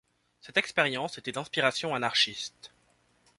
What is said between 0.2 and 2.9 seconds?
Cette expérience était d'inspiration anarchiste.